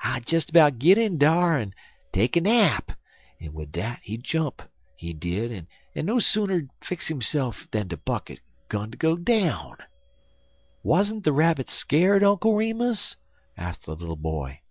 [0.00, 1.72] I'll des 'bout git in dar en
[2.10, 2.98] take a nap,'
[3.40, 4.60] en wid dat in he jump,
[4.96, 9.14] he did, en he ain't no sooner fix hisse'f dan de bucket 'gun ter go
[9.16, 9.76] down."
[10.82, 13.14] "Wasn't the Rabbit scared, Uncle Remus?"
[13.56, 14.62] asked the little boy.